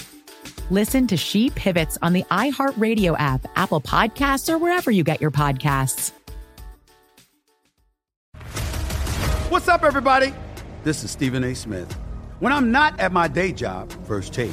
Listen 0.71 1.09
to 1.09 1.16
She 1.16 1.50
Pivots 1.50 1.99
on 2.02 2.12
the 2.12 2.23
iHeartRadio 2.30 3.16
app, 3.19 3.45
Apple 3.57 3.80
Podcasts, 3.80 4.49
or 4.49 4.57
wherever 4.57 4.92
you 4.92 5.02
get 5.02 5.21
your 5.21 5.33
podcasts. 5.33 6.12
What's 9.49 9.66
up, 9.66 9.83
everybody? 9.83 10.33
This 10.85 11.02
is 11.02 11.11
Stephen 11.11 11.42
A. 11.42 11.57
Smith. 11.57 11.92
When 12.38 12.52
I'm 12.52 12.71
not 12.71 13.00
at 13.00 13.11
my 13.11 13.26
day 13.26 13.50
job, 13.52 13.90
First 14.07 14.33
Take, 14.33 14.52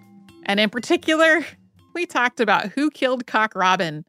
And 0.45 0.59
in 0.59 0.69
particular, 0.69 1.45
we 1.93 2.05
talked 2.05 2.39
about 2.39 2.67
Who 2.69 2.89
Killed 2.89 3.27
Cock 3.27 3.53
Robin, 3.55 4.05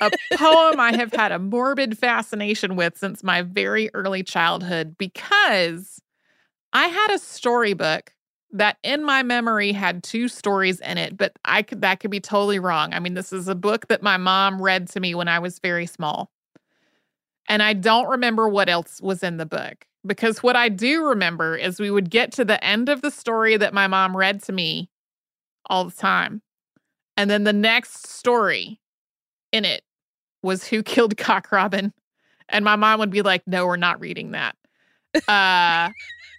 a 0.00 0.10
poem 0.34 0.78
I 0.78 0.94
have 0.96 1.12
had 1.12 1.32
a 1.32 1.38
morbid 1.38 1.98
fascination 1.98 2.76
with 2.76 2.98
since 2.98 3.22
my 3.22 3.42
very 3.42 3.90
early 3.94 4.22
childhood 4.22 4.96
because 4.98 6.00
I 6.72 6.86
had 6.86 7.10
a 7.12 7.18
storybook 7.18 8.12
that 8.52 8.78
in 8.82 9.04
my 9.04 9.22
memory 9.22 9.72
had 9.72 10.02
two 10.02 10.28
stories 10.28 10.80
in 10.80 10.98
it, 10.98 11.16
but 11.16 11.32
I 11.44 11.62
could 11.62 11.82
that 11.82 12.00
could 12.00 12.10
be 12.10 12.20
totally 12.20 12.58
wrong. 12.58 12.92
I 12.92 12.98
mean, 12.98 13.14
this 13.14 13.32
is 13.32 13.48
a 13.48 13.54
book 13.54 13.88
that 13.88 14.02
my 14.02 14.16
mom 14.16 14.60
read 14.60 14.88
to 14.90 15.00
me 15.00 15.14
when 15.14 15.28
I 15.28 15.38
was 15.38 15.58
very 15.60 15.86
small. 15.86 16.30
And 17.48 17.62
I 17.62 17.72
don't 17.72 18.08
remember 18.08 18.48
what 18.48 18.68
else 18.68 19.00
was 19.00 19.22
in 19.22 19.36
the 19.36 19.46
book 19.46 19.86
because 20.06 20.42
what 20.42 20.56
I 20.56 20.68
do 20.68 21.04
remember 21.04 21.56
is 21.56 21.80
we 21.80 21.90
would 21.90 22.10
get 22.10 22.32
to 22.32 22.44
the 22.44 22.62
end 22.64 22.88
of 22.88 23.02
the 23.02 23.10
story 23.10 23.56
that 23.56 23.74
my 23.74 23.86
mom 23.86 24.16
read 24.16 24.42
to 24.44 24.52
me 24.52 24.88
all 25.70 25.84
the 25.86 25.96
time. 25.96 26.42
And 27.16 27.30
then 27.30 27.44
the 27.44 27.52
next 27.54 28.08
story 28.08 28.80
in 29.52 29.64
it 29.64 29.82
was 30.42 30.66
Who 30.68 30.82
Killed 30.84 31.16
Cock 31.16 31.52
Robin? 31.52 31.92
And 32.50 32.64
my 32.64 32.76
mom 32.76 33.00
would 33.00 33.10
be 33.10 33.22
like, 33.22 33.46
No, 33.46 33.66
we're 33.66 33.76
not 33.76 34.00
reading 34.00 34.32
that. 34.32 34.56
Uh, 35.28 35.90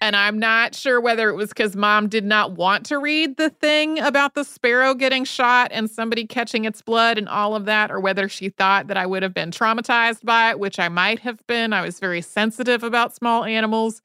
And 0.04 0.16
I'm 0.16 0.40
not 0.40 0.74
sure 0.74 1.00
whether 1.00 1.30
it 1.30 1.36
was 1.36 1.50
because 1.50 1.76
mom 1.76 2.10
did 2.10 2.26
not 2.26 2.54
want 2.54 2.88
to 2.88 2.98
read 2.98 3.38
the 3.38 3.52
thing 3.52 4.00
about 4.00 4.34
the 4.34 4.44
sparrow 4.44 4.96
getting 4.96 5.26
shot 5.26 5.70
and 5.72 5.88
somebody 5.92 6.26
catching 6.26 6.66
its 6.66 6.82
blood 6.82 7.20
and 7.20 7.30
all 7.30 7.56
of 7.56 7.66
that, 7.66 7.92
or 7.92 8.00
whether 8.00 8.28
she 8.28 8.50
thought 8.50 8.88
that 8.88 8.98
I 8.98 9.06
would 9.06 9.22
have 9.22 9.36
been 9.36 9.52
traumatized 9.52 10.26
by 10.26 10.50
it, 10.50 10.60
which 10.60 10.80
I 10.80 10.90
might 10.90 11.20
have 11.20 11.46
been. 11.46 11.72
I 11.72 11.84
was 11.84 12.00
very 12.00 12.22
sensitive 12.22 12.82
about 12.82 13.14
small 13.14 13.44
animals. 13.44 14.02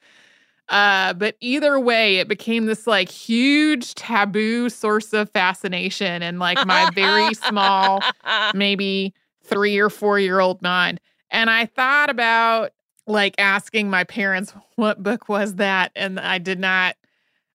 Uh, 0.68 1.12
but 1.12 1.36
either 1.40 1.78
way, 1.78 2.16
it 2.16 2.28
became 2.28 2.66
this 2.66 2.86
like 2.86 3.08
huge 3.08 3.94
taboo 3.94 4.68
source 4.68 5.12
of 5.12 5.30
fascination 5.30 6.22
and 6.22 6.38
like 6.38 6.64
my 6.66 6.90
very 6.94 7.34
small, 7.34 8.00
maybe 8.54 9.14
three 9.44 9.78
or 9.78 9.88
four 9.88 10.18
year 10.18 10.40
old 10.40 10.60
mind. 10.62 11.00
And 11.30 11.50
I 11.50 11.66
thought 11.66 12.10
about 12.10 12.72
like 13.06 13.36
asking 13.38 13.90
my 13.90 14.04
parents 14.04 14.52
what 14.76 15.02
book 15.02 15.28
was 15.28 15.56
that, 15.56 15.92
and 15.94 16.18
I 16.18 16.38
did 16.38 16.58
not, 16.58 16.96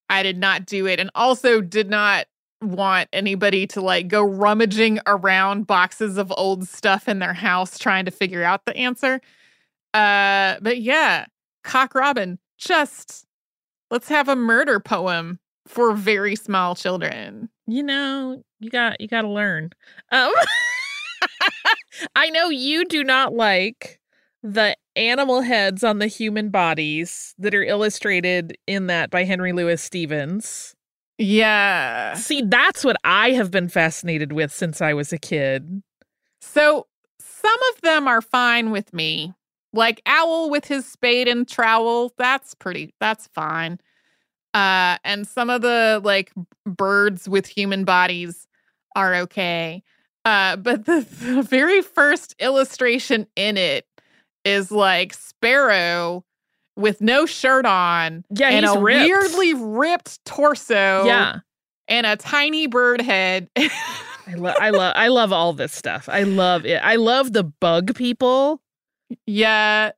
I 0.09 0.23
did 0.23 0.37
not 0.37 0.65
do 0.65 0.87
it, 0.87 0.99
and 0.99 1.09
also 1.13 1.59
did 1.61 1.89
not 1.89 2.27
want 2.61 3.09
anybody 3.11 3.65
to 3.65 3.81
like 3.81 4.07
go 4.07 4.23
rummaging 4.23 4.99
around 5.07 5.65
boxes 5.65 6.17
of 6.17 6.31
old 6.37 6.67
stuff 6.67 7.09
in 7.09 7.19
their 7.19 7.33
house 7.33 7.77
trying 7.77 8.05
to 8.05 8.11
figure 8.11 8.43
out 8.43 8.65
the 8.65 8.77
answer. 8.77 9.19
Uh, 9.93 10.55
but 10.61 10.79
yeah, 10.79 11.25
Cock 11.63 11.95
Robin 11.95 12.37
just 12.61 13.25
let's 13.89 14.07
have 14.07 14.29
a 14.29 14.35
murder 14.35 14.79
poem 14.79 15.39
for 15.67 15.93
very 15.93 16.35
small 16.35 16.75
children. 16.75 17.49
You 17.67 17.83
know, 17.83 18.43
you 18.59 18.69
got 18.69 19.01
you 19.01 19.07
got 19.07 19.23
to 19.23 19.29
learn. 19.29 19.71
Um, 20.11 20.31
I 22.15 22.29
know 22.29 22.49
you 22.49 22.85
do 22.85 23.03
not 23.03 23.33
like 23.33 23.99
the 24.43 24.75
animal 24.95 25.41
heads 25.41 25.83
on 25.83 25.99
the 25.99 26.07
human 26.07 26.49
bodies 26.49 27.33
that 27.37 27.53
are 27.53 27.63
illustrated 27.63 28.57
in 28.67 28.87
that 28.87 29.09
by 29.09 29.23
Henry 29.23 29.53
Louis 29.53 29.81
Stephens. 29.81 30.75
Yeah. 31.17 32.15
See, 32.15 32.41
that's 32.41 32.83
what 32.83 32.97
I 33.03 33.31
have 33.31 33.51
been 33.51 33.69
fascinated 33.69 34.31
with 34.31 34.51
since 34.51 34.81
I 34.81 34.93
was 34.93 35.13
a 35.13 35.19
kid. 35.19 35.83
So 36.41 36.87
some 37.19 37.59
of 37.75 37.81
them 37.81 38.07
are 38.07 38.21
fine 38.21 38.71
with 38.71 38.91
me. 38.93 39.33
Like 39.73 40.01
Owl 40.05 40.49
with 40.49 40.65
his 40.65 40.85
spade 40.85 41.27
and 41.27 41.47
trowel, 41.47 42.13
that's 42.17 42.53
pretty, 42.55 42.93
that's 42.99 43.27
fine. 43.27 43.79
Uh, 44.53 44.97
and 45.05 45.25
some 45.27 45.49
of 45.49 45.61
the 45.61 46.01
like 46.03 46.31
birds 46.65 47.29
with 47.29 47.45
human 47.45 47.85
bodies 47.85 48.47
are 48.95 49.15
okay. 49.15 49.81
Uh, 50.25 50.55
but 50.57 50.85
the, 50.85 51.01
the 51.21 51.41
very 51.41 51.81
first 51.81 52.35
illustration 52.39 53.27
in 53.35 53.57
it 53.57 53.85
is 54.43 54.71
like 54.71 55.13
Sparrow 55.13 56.25
with 56.75 57.01
no 57.01 57.25
shirt 57.25 57.65
on. 57.65 58.25
Yeah, 58.29 58.49
and 58.49 58.65
a 58.65 58.79
ripped. 58.79 59.05
weirdly 59.05 59.53
ripped 59.53 60.23
torso. 60.25 61.05
Yeah. 61.05 61.39
And 61.87 62.05
a 62.05 62.15
tiny 62.15 62.67
bird 62.67 63.01
head. 63.01 63.49
I 64.27 64.35
love 64.35 64.55
I 64.59 64.69
love 64.69 64.93
I 64.95 65.07
love 65.09 65.33
all 65.33 65.51
this 65.51 65.73
stuff. 65.73 66.07
I 66.07 66.23
love 66.23 66.65
it. 66.65 66.77
I 66.83 66.95
love 66.95 67.33
the 67.33 67.43
bug 67.43 67.95
people. 67.95 68.60
Yeah. 69.25 69.91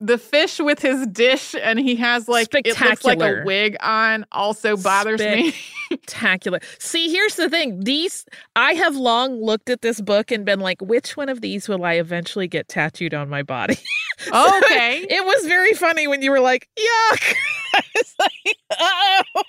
The 0.00 0.18
fish 0.18 0.58
with 0.58 0.80
his 0.80 1.06
dish 1.06 1.54
and 1.54 1.78
he 1.78 1.96
has 1.96 2.28
like 2.28 2.48
it 2.52 2.78
looks 2.78 3.04
like 3.04 3.20
a 3.20 3.42
wig 3.44 3.76
on 3.80 4.26
also 4.32 4.76
bothers 4.76 5.20
me. 5.20 5.54
Spectacular. 5.86 6.60
See, 6.78 7.10
here's 7.10 7.36
the 7.36 7.48
thing. 7.48 7.80
These 7.80 8.26
I 8.56 8.74
have 8.74 8.96
long 8.96 9.40
looked 9.42 9.70
at 9.70 9.82
this 9.82 10.00
book 10.00 10.30
and 10.30 10.44
been 10.44 10.60
like, 10.60 10.82
which 10.82 11.16
one 11.16 11.28
of 11.28 11.40
these 11.40 11.68
will 11.68 11.84
I 11.84 11.94
eventually 11.94 12.48
get 12.48 12.68
tattooed 12.68 13.14
on 13.14 13.28
my 13.28 13.42
body? 13.42 13.78
So 14.18 14.58
okay. 14.58 15.06
it 15.08 15.24
was 15.24 15.46
very 15.46 15.72
funny 15.72 16.06
when 16.06 16.22
you 16.22 16.30
were 16.30 16.40
like, 16.40 16.68
yuck. 16.78 17.34
I 17.74 17.82
was 17.94 18.14
like, 18.18 18.56
oh. 18.78 19.42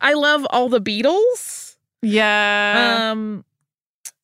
I 0.00 0.14
love 0.14 0.46
all 0.50 0.68
the 0.68 0.80
beetles. 0.80 1.76
Yeah. 2.02 3.10
Um 3.12 3.44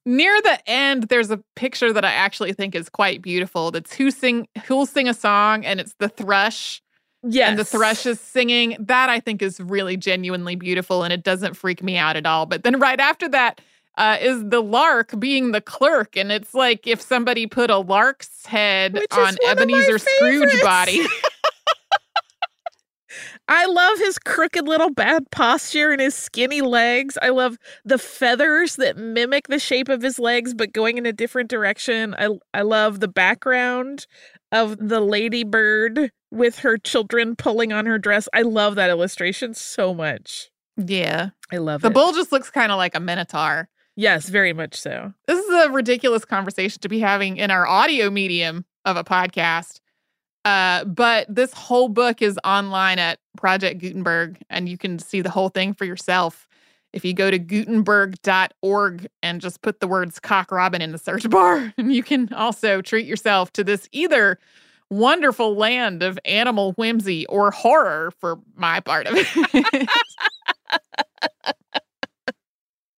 Near 0.05 0.41
the 0.43 0.59
end, 0.69 1.05
there's 1.05 1.31
a 1.31 1.39
picture 1.55 1.93
that 1.93 2.05
I 2.05 2.13
actually 2.13 2.53
think 2.53 2.75
is 2.75 2.89
quite 2.89 3.23
beautiful. 3.23 3.71
That's 3.71 3.95
who 3.95 4.11
sing 4.11 4.49
who'll 4.65 4.87
sing 4.87 5.09
a 5.09 5.15
song, 5.15 5.65
and 5.65 5.81
it's 5.81 5.95
the 5.99 6.09
thrush, 6.09 6.83
yes. 7.23 7.51
and 7.51 7.59
the 7.59 7.65
thrush 7.65 8.05
is 8.05 8.19
singing. 8.19 8.77
That 8.81 9.11
I 9.11 9.21
think 9.21 9.43
is 9.43 9.61
really 9.61 9.97
genuinely 9.97 10.57
beautiful, 10.57 11.05
and 11.05 11.13
it 11.13 11.23
doesn't 11.23 11.55
freak 11.55 11.85
me 11.85 11.97
out 11.97 12.17
at 12.17 12.27
all. 12.27 12.47
But 12.47 12.65
then 12.65 12.81
right 12.81 12.99
after 12.99 13.29
that 13.29 13.61
uh, 13.97 14.19
is 14.21 14.49
the 14.49 14.61
lark 14.61 15.19
being 15.21 15.53
the 15.53 15.61
clerk, 15.61 16.17
and 16.17 16.33
it's 16.33 16.53
like 16.53 16.87
if 16.89 17.01
somebody 17.01 17.47
put 17.47 17.71
a 17.71 17.79
lark's 17.79 18.45
head 18.47 18.97
on 19.13 19.19
one 19.19 19.29
of 19.29 19.39
my 19.41 19.51
Ebenezer 19.51 19.99
Scrooge 19.99 20.63
body. 20.63 21.07
I 23.55 23.67
love 23.67 23.99
his 23.99 24.19
crooked 24.19 24.67
little 24.67 24.89
bad 24.89 25.31
posture 25.31 25.91
and 25.91 26.01
his 26.01 26.15
skinny 26.15 26.63
legs. 26.63 27.19
I 27.21 27.29
love 27.29 27.59
the 27.85 27.99
feathers 27.99 28.77
that 28.77 28.97
mimic 28.97 29.49
the 29.49 29.59
shape 29.59 29.91
of 29.91 30.01
his 30.01 30.19
legs 30.19 30.55
but 30.55 30.73
going 30.73 30.97
in 30.97 31.05
a 31.05 31.13
different 31.13 31.51
direction. 31.51 32.15
I 32.19 32.31
I 32.55 32.63
love 32.63 33.01
the 33.01 33.09
background 33.09 34.07
of 34.53 34.79
the 34.79 35.01
ladybird 35.01 36.11
with 36.31 36.61
her 36.61 36.79
children 36.79 37.37
pulling 37.37 37.75
on 37.75 37.85
her 37.85 37.99
dress. 37.99 38.27
I 38.33 38.41
love 38.41 38.77
that 38.77 38.89
illustration 38.89 39.53
so 39.53 39.93
much. 39.93 40.51
yeah, 40.79 41.31
I 41.53 41.59
love 41.59 41.83
the 41.83 41.89
it. 41.89 41.95
bull 41.95 42.15
just 42.15 42.33
looks 42.33 42.49
kind 42.49 42.73
of 42.73 42.79
like 42.79 42.95
a 42.95 43.01
minotaur. 43.01 43.69
Yes, 43.97 44.31
very 44.31 44.55
much 44.55 44.77
so. 44.81 45.13
This 45.27 45.45
is 45.45 45.67
a 45.67 45.71
ridiculous 45.71 46.25
conversation 46.25 46.81
to 46.81 46.89
be 46.89 47.01
having 47.01 47.37
in 47.37 47.51
our 47.51 47.67
audio 47.67 48.09
medium 48.09 48.65
of 48.87 48.97
a 48.97 49.05
podcast. 49.05 49.82
Uh, 50.45 50.85
but 50.85 51.27
this 51.29 51.53
whole 51.53 51.89
book 51.89 52.21
is 52.21 52.39
online 52.45 52.99
at 52.99 53.19
Project 53.37 53.81
Gutenberg, 53.81 54.39
and 54.51 54.69
you 54.69 54.77
can 54.77 54.99
see 54.99 55.21
the 55.21 55.31
whole 55.31 55.49
thing 55.49 55.73
for 55.73 55.85
yourself. 55.85 56.49
If 56.93 57.05
you 57.05 57.15
go 57.15 57.31
to 57.31 57.39
gutenberg.org 57.39 59.07
and 59.23 59.41
just 59.41 59.63
put 59.63 59.81
the 59.81 59.87
words 59.87 60.19
cock 60.21 60.51
robin 60.51 60.83
in 60.83 60.93
the 60.93 60.99
search 60.99 61.29
bar, 61.31 61.73
and 61.79 61.93
you 61.95 62.03
can 62.03 62.33
also 62.35 62.83
treat 62.83 63.07
yourself 63.07 63.53
to 63.53 63.65
this 63.65 63.89
either 63.93 64.39
wonderful 64.91 65.57
land 65.57 66.03
of 66.03 66.19
animal 66.25 66.73
whimsy 66.73 67.25
or 67.27 67.51
horror 67.51 68.13
for 68.19 68.39
my 68.57 68.81
part 68.81 69.07
of 69.07 69.15
it. 69.17 69.89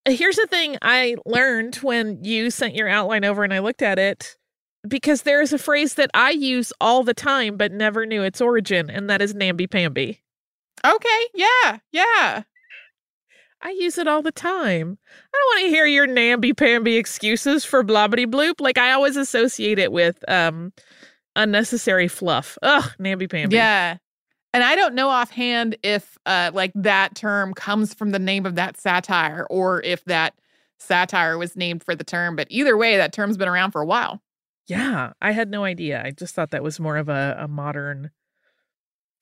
Here's 0.08 0.36
the 0.36 0.46
thing 0.46 0.76
I 0.82 1.16
learned 1.24 1.76
when 1.76 2.22
you 2.24 2.50
sent 2.50 2.74
your 2.74 2.88
outline 2.88 3.24
over 3.24 3.44
and 3.44 3.54
I 3.54 3.60
looked 3.60 3.80
at 3.80 3.98
it 3.98 4.36
because 4.86 5.22
there 5.22 5.40
is 5.40 5.52
a 5.52 5.58
phrase 5.58 5.94
that 5.94 6.10
I 6.14 6.30
use 6.30 6.72
all 6.80 7.02
the 7.02 7.14
time 7.14 7.56
but 7.56 7.72
never 7.72 8.06
knew 8.06 8.22
its 8.22 8.40
origin, 8.40 8.90
and 8.90 9.08
that 9.10 9.22
is 9.22 9.34
namby 9.34 9.66
pamby. 9.66 10.20
okay, 10.84 11.20
yeah, 11.34 11.78
yeah. 11.92 12.42
I 13.62 13.70
use 13.70 13.96
it 13.96 14.06
all 14.06 14.20
the 14.20 14.30
time. 14.32 14.98
I 15.32 15.38
don't 15.38 15.56
want 15.56 15.62
to 15.62 15.68
hear 15.70 15.86
your 15.86 16.06
namby 16.06 16.52
pamby 16.52 16.96
excuses 16.96 17.64
for 17.64 17.82
blobbity 17.82 18.26
bloop. 18.26 18.60
Like 18.60 18.76
I 18.76 18.92
always 18.92 19.16
associate 19.16 19.78
it 19.78 19.90
with 19.90 20.22
um 20.28 20.72
unnecessary 21.34 22.08
fluff. 22.08 22.58
Ugh, 22.62 22.90
namby 22.98 23.26
pamby. 23.26 23.56
Yeah. 23.56 23.96
And 24.52 24.62
I 24.62 24.76
don't 24.76 24.94
know 24.94 25.08
offhand 25.08 25.76
if 25.82 26.18
uh 26.26 26.50
like 26.52 26.72
that 26.74 27.14
term 27.14 27.54
comes 27.54 27.94
from 27.94 28.10
the 28.10 28.18
name 28.18 28.44
of 28.44 28.54
that 28.56 28.76
satire 28.78 29.46
or 29.48 29.80
if 29.82 30.04
that 30.04 30.34
satire 30.78 31.38
was 31.38 31.56
named 31.56 31.82
for 31.82 31.94
the 31.94 32.04
term, 32.04 32.36
but 32.36 32.46
either 32.50 32.76
way 32.76 32.98
that 32.98 33.14
term's 33.14 33.38
been 33.38 33.48
around 33.48 33.70
for 33.70 33.80
a 33.80 33.86
while. 33.86 34.20
Yeah, 34.66 35.12
I 35.20 35.32
had 35.32 35.50
no 35.50 35.64
idea. 35.64 36.02
I 36.02 36.10
just 36.10 36.34
thought 36.34 36.50
that 36.50 36.62
was 36.62 36.80
more 36.80 36.96
of 36.96 37.08
a, 37.08 37.36
a 37.38 37.48
modern, 37.48 38.10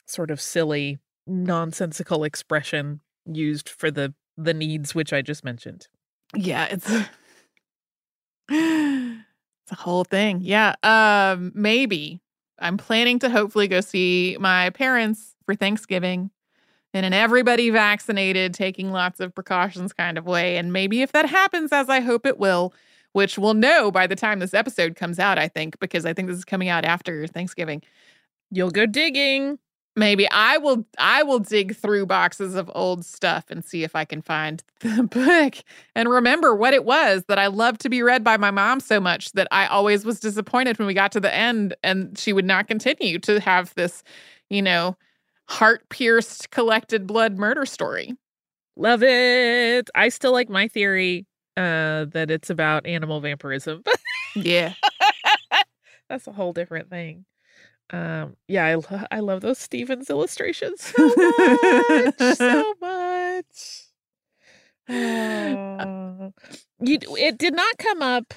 sort 0.07 0.31
of 0.31 0.41
silly, 0.41 0.99
nonsensical 1.27 2.25
expression 2.25 3.01
used 3.27 3.69
for 3.69 3.91
the 3.91 4.15
the 4.37 4.55
needs 4.55 4.95
which 4.95 5.13
I 5.13 5.23
just 5.23 5.45
mentioned. 5.45 5.89
Yeah, 6.35 6.67
it's 6.71 6.91
it's 8.49 9.73
a 9.73 9.77
whole 9.77 10.05
thing. 10.05 10.41
Yeah. 10.43 10.75
Um 10.83 11.53
maybe 11.55 12.23
I'm 12.59 12.77
planning 12.77 13.19
to 13.21 13.31
hopefully 13.31 13.69
go 13.69 13.81
see 13.81 14.37
my 14.41 14.71
parents 14.71 15.35
for 15.45 15.55
Thanksgiving 15.55 16.31
in 16.95 17.05
an 17.05 17.13
everybody 17.13 17.71
vaccinated, 17.71 18.55
taking 18.55 18.93
lots 18.93 19.21
of 19.21 19.35
precautions 19.35 19.93
kind 19.93 20.19
of 20.19 20.27
way. 20.27 20.57
And 20.57 20.73
maybe 20.73 21.03
if 21.03 21.13
that 21.13 21.29
happens, 21.29 21.73
as 21.73 21.89
I 21.89 22.01
hope 22.01 22.27
it 22.27 22.39
will, 22.39 22.75
which 23.13 23.39
we'll 23.39 23.55
know 23.55 23.91
by 23.91 24.07
the 24.07 24.17
time 24.17 24.39
this 24.39 24.55
episode 24.55 24.97
comes 24.97 25.19
out, 25.19 25.39
I 25.39 25.49
think, 25.49 25.79
because 25.79 26.05
I 26.07 26.13
think 26.13 26.29
this 26.29 26.39
is 26.39 26.45
coming 26.45 26.69
out 26.69 26.85
after 26.85 27.27
Thanksgiving. 27.27 27.83
You'll 28.51 28.71
go 28.71 28.87
digging. 28.87 29.59
Maybe 29.95 30.27
I 30.31 30.57
will 30.57 30.87
I 30.99 31.23
will 31.23 31.39
dig 31.39 31.77
through 31.77 32.07
boxes 32.07 32.55
of 32.55 32.71
old 32.75 33.05
stuff 33.05 33.45
and 33.51 33.63
see 33.63 33.85
if 33.85 33.95
I 33.95 34.07
can 34.07 34.23
find 34.23 34.63
the 34.81 35.03
book 35.03 35.55
and 35.95 36.09
remember 36.09 36.55
what 36.55 36.73
it 36.73 36.87
was 36.87 37.25
that 37.29 37.39
I 37.39 37.49
loved 37.49 37.83
to 37.83 37.91
be 37.91 38.03
read 38.03 38.25
by 38.25 38.39
my 38.39 38.51
mom 38.51 38.81
so 38.81 38.99
much 38.99 39.33
that 39.33 39.49
I 39.51 39.67
always 39.67 40.07
was 40.07 40.19
disappointed 40.19 40.79
when 40.79 40.87
we 40.87 40.95
got 40.95 41.13
to 41.13 41.21
the 41.21 41.35
end 41.35 41.77
and 41.83 42.17
she 42.17 42.33
would 42.33 42.47
not 42.47 42.69
continue 42.69 43.19
to 43.21 43.39
have 43.41 43.75
this, 43.75 44.03
you 44.49 44.63
know, 44.63 44.97
heart-pierced 45.49 46.51
collected 46.51 47.07
blood 47.07 47.37
murder 47.37 47.67
story. 47.67 48.15
Love 48.77 49.03
it. 49.03 49.91
I 49.95 50.09
still 50.09 50.33
like 50.33 50.49
my 50.49 50.69
theory 50.69 51.27
uh 51.57 52.07
that 52.13 52.31
it's 52.31 52.51
about 52.51 52.87
animal 52.87 53.21
vampirism. 53.21 53.83
Yeah. 54.35 54.75
That's 56.09 56.27
a 56.27 56.33
whole 56.33 56.53
different 56.53 56.91
thing. 56.91 57.25
Um, 57.91 58.37
yeah, 58.49 58.65
I, 58.65 58.75
lo- 58.77 59.07
I 59.11 59.21
love 59.21 59.43
those 59.43 59.59
Stephens 59.59 60.09
illustrations 60.09 60.81
so 60.97 61.07
much, 61.17 62.15
so 62.37 62.75
much. 62.81 63.83
Oh. 64.89 66.33
you, 66.81 66.99
it 67.19 67.39
did 67.39 67.55
not 67.55 67.79
come 67.79 68.03
up, 68.03 68.35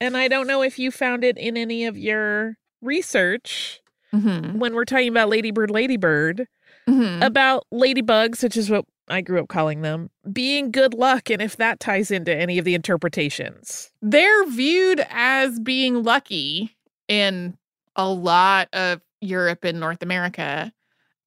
and 0.00 0.16
I 0.16 0.28
don't 0.28 0.46
know 0.46 0.62
if 0.62 0.78
you 0.78 0.90
found 0.90 1.24
it 1.24 1.38
in 1.38 1.56
any 1.56 1.84
of 1.86 1.96
your 1.96 2.56
research 2.82 3.80
Mm-hmm. 4.14 4.58
when 4.60 4.74
we're 4.74 4.84
talking 4.84 5.08
about 5.08 5.28
Ladybird, 5.28 5.70
Ladybird, 5.70 6.46
Mm-hmm. 6.88 7.22
about 7.22 7.64
ladybugs, 7.74 8.42
which 8.44 8.56
is 8.56 8.70
what 8.70 8.84
I 9.08 9.20
grew 9.20 9.40
up 9.40 9.48
calling 9.48 9.82
them, 9.82 10.10
being 10.32 10.70
good 10.70 10.94
luck, 10.94 11.30
and 11.30 11.40
if 11.40 11.56
that 11.56 11.80
ties 11.80 12.10
into 12.10 12.34
any 12.34 12.58
of 12.58 12.64
the 12.64 12.74
interpretations. 12.74 13.92
They're 14.02 14.46
viewed 14.46 15.04
as 15.10 15.60
being 15.60 16.02
lucky 16.02 16.76
in 17.08 17.56
a 17.94 18.08
lot 18.08 18.68
of 18.72 19.00
Europe 19.20 19.64
and 19.64 19.80
North 19.80 20.02
America. 20.02 20.72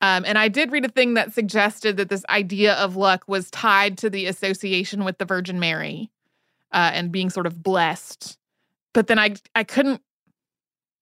Um, 0.01 0.23
and 0.25 0.37
I 0.37 0.47
did 0.47 0.71
read 0.71 0.85
a 0.85 0.89
thing 0.89 1.15
that 1.15 1.33
suggested 1.33 1.97
that 1.97 2.09
this 2.09 2.25
idea 2.29 2.73
of 2.75 2.95
luck 2.95 3.23
was 3.27 3.51
tied 3.51 3.97
to 3.99 4.09
the 4.09 4.27
association 4.27 5.03
with 5.03 5.17
the 5.17 5.25
Virgin 5.25 5.59
Mary 5.59 6.09
uh, 6.71 6.91
and 6.93 7.11
being 7.11 7.29
sort 7.29 7.47
of 7.47 7.61
blessed. 7.61 8.37
But 8.93 9.07
then 9.07 9.19
I 9.19 9.35
I 9.55 9.63
couldn't 9.63 10.01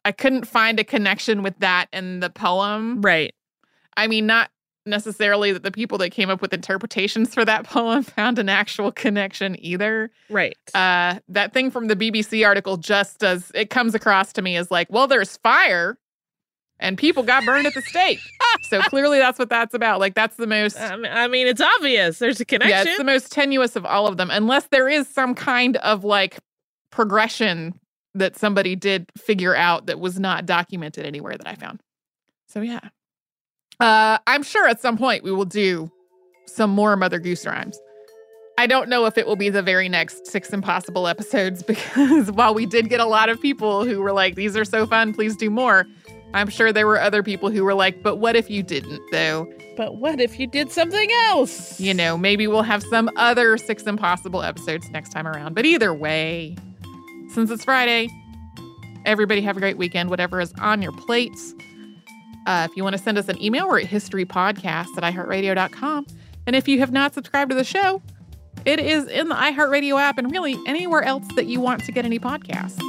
I 0.03 0.11
couldn't 0.11 0.45
find 0.45 0.79
a 0.79 0.83
connection 0.83 1.43
with 1.43 1.57
that 1.59 1.87
in 1.93 2.21
the 2.21 2.29
poem. 2.29 3.01
Right. 3.01 3.35
I 3.95 4.07
mean, 4.07 4.25
not 4.25 4.49
necessarily 4.87 5.51
that 5.51 5.63
the 5.63 5.71
people 5.71 5.97
that 5.99 6.09
came 6.11 6.29
up 6.29 6.41
with 6.41 6.53
interpretations 6.53 7.33
for 7.33 7.45
that 7.45 7.63
poem 7.67 8.03
found 8.03 8.39
an 8.39 8.49
actual 8.49 8.91
connection 8.91 9.55
either. 9.59 10.11
Right. 10.29 10.57
Uh, 10.73 11.19
that 11.29 11.53
thing 11.53 11.71
from 11.71 11.87
the 11.87 11.95
BBC 11.95 12.45
article 12.45 12.77
just 12.77 13.19
does 13.19 13.51
it 13.53 13.69
comes 13.69 13.93
across 13.93 14.33
to 14.33 14.41
me 14.41 14.55
as 14.55 14.71
like, 14.71 14.91
well, 14.91 15.07
there's 15.07 15.37
fire 15.37 15.97
and 16.79 16.97
people 16.97 17.23
got 17.23 17.43
burned 17.43 17.67
at 17.67 17.73
the 17.73 17.81
stake. 17.81 18.19
so 18.69 18.81
clearly 18.83 19.17
that's 19.17 19.39
what 19.39 19.49
that's 19.49 19.73
about. 19.73 19.99
Like 19.99 20.15
that's 20.15 20.35
the 20.37 20.47
most 20.47 20.79
Um, 20.79 21.05
I 21.09 21.27
mean, 21.27 21.47
it's 21.47 21.61
obvious. 21.61 22.19
There's 22.19 22.39
a 22.39 22.45
connection. 22.45 22.69
yeah, 22.69 22.83
it's 22.83 22.97
the 22.97 23.03
most 23.03 23.31
tenuous 23.31 23.75
of 23.75 23.85
all 23.85 24.07
of 24.07 24.17
them, 24.17 24.29
unless 24.31 24.67
there 24.67 24.87
is 24.87 25.07
some 25.07 25.35
kind 25.35 25.77
of 25.77 26.03
like 26.03 26.37
progression 26.91 27.79
that 28.13 28.37
somebody 28.37 28.75
did 28.75 29.09
figure 29.17 29.55
out 29.55 29.85
that 29.87 29.99
was 29.99 30.19
not 30.19 30.45
documented 30.45 31.05
anywhere 31.05 31.35
that 31.37 31.47
I 31.47 31.55
found. 31.55 31.81
So 32.47 32.61
yeah. 32.61 32.89
Uh 33.79 34.17
I'm 34.27 34.43
sure 34.43 34.67
at 34.67 34.81
some 34.81 34.97
point 34.97 35.23
we 35.23 35.31
will 35.31 35.45
do 35.45 35.91
some 36.45 36.69
more 36.69 36.95
Mother 36.95 37.19
Goose 37.19 37.45
rhymes. 37.45 37.79
I 38.59 38.65
don't 38.65 38.89
know 38.89 39.05
if 39.05 39.17
it 39.19 39.27
will 39.27 39.35
be 39.35 39.49
the 39.49 39.61
very 39.61 39.87
next 39.87 40.25
six 40.25 40.51
impossible 40.51 41.07
episodes 41.07 41.61
because 41.67 42.31
while 42.31 42.53
we 42.53 42.65
did 42.65 42.89
get 42.89 42.99
a 42.99 43.05
lot 43.05 43.29
of 43.29 43.39
people 43.39 43.85
who 43.85 44.01
were 44.01 44.13
like, 44.13 44.35
these 44.35 44.57
are 44.57 44.65
so 44.65 44.87
fun, 44.87 45.13
please 45.13 45.35
do 45.35 45.49
more. 45.51 45.85
I'm 46.33 46.49
sure 46.49 46.73
there 46.73 46.87
were 46.87 46.99
other 46.99 47.21
people 47.23 47.51
who 47.51 47.63
were 47.63 47.75
like, 47.75 48.01
but 48.03 48.17
what 48.17 48.35
if 48.35 48.49
you 48.49 48.63
didn't 48.63 49.01
though? 49.11 49.47
but 49.77 49.97
what 49.97 50.19
if 50.19 50.39
you 50.39 50.47
did 50.47 50.71
something 50.71 51.09
else? 51.27 51.79
you 51.79 51.93
know, 51.93 52.17
maybe 52.17 52.47
we'll 52.47 52.63
have 52.63 52.81
some 52.81 53.11
other 53.15 53.57
Six 53.57 53.83
Impossible 53.83 54.41
episodes 54.41 54.89
next 54.89 55.11
time 55.11 55.27
around. 55.27 55.53
But 55.53 55.65
either 55.65 55.93
way, 55.93 56.57
since 57.29 57.51
it's 57.51 57.63
Friday, 57.63 58.09
everybody 59.05 59.39
have 59.41 59.55
a 59.55 59.59
great 59.59 59.77
weekend, 59.77 60.09
whatever 60.09 60.41
is 60.41 60.51
on 60.59 60.81
your 60.81 60.93
plates. 60.93 61.53
Uh, 62.47 62.65
if 62.69 62.77
you 62.77 62.83
want 62.83 62.95
to 62.95 63.01
send 63.01 63.17
us 63.17 63.27
an 63.27 63.39
email, 63.43 63.67
we're 63.67 63.81
at 63.81 63.87
historypodcast 63.87 64.97
at 64.97 65.03
iheartradio.com. 65.03 66.07
And 66.47 66.55
if 66.55 66.65
you 66.69 66.79
have 66.79 66.93
not 66.93 67.13
subscribed 67.13 67.51
to 67.51 67.55
the 67.55 67.65
show, 67.65 68.01
it 68.65 68.79
is 68.79 69.05
in 69.07 69.27
the 69.27 69.35
iHeartRadio 69.35 69.99
app 69.99 70.17
and 70.17 70.31
really 70.31 70.57
anywhere 70.65 71.03
else 71.03 71.25
that 71.35 71.47
you 71.47 71.59
want 71.59 71.83
to 71.83 71.91
get 71.91 72.05
any 72.05 72.19
podcasts. 72.19 72.81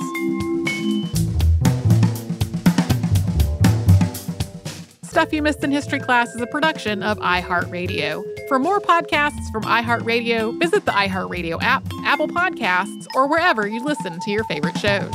Stuff 5.02 5.32
You 5.32 5.42
Missed 5.42 5.64
in 5.64 5.72
History 5.72 5.98
Class 5.98 6.32
is 6.36 6.40
a 6.40 6.46
production 6.46 7.02
of 7.02 7.18
iHeartRadio. 7.18 8.22
For 8.46 8.60
more 8.60 8.78
podcasts 8.78 9.50
from 9.50 9.64
iHeartRadio, 9.64 10.56
visit 10.60 10.84
the 10.84 10.92
iHeartRadio 10.92 11.60
app, 11.60 11.82
Apple 12.04 12.28
Podcasts, 12.28 13.06
or 13.16 13.28
wherever 13.28 13.66
you 13.66 13.82
listen 13.84 14.20
to 14.20 14.30
your 14.30 14.44
favorite 14.44 14.78
shows. 14.78 15.14